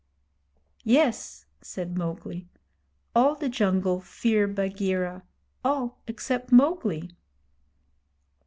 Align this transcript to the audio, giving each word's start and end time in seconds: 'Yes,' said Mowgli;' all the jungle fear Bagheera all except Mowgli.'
'Yes,' 0.83 1.45
said 1.61 1.95
Mowgli;' 1.95 2.49
all 3.15 3.35
the 3.35 3.49
jungle 3.49 3.99
fear 4.01 4.47
Bagheera 4.47 5.21
all 5.63 6.01
except 6.07 6.51
Mowgli.' 6.51 7.11